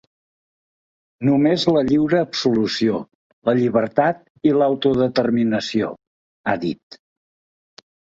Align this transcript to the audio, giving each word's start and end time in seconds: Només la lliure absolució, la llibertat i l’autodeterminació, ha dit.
Només 1.27 1.65
la 1.75 1.81
lliure 1.89 2.21
absolució, 2.27 3.01
la 3.49 3.55
llibertat 3.59 4.23
i 4.49 4.53
l’autodeterminació, 4.55 5.91
ha 6.47 6.57
dit. 6.65 6.99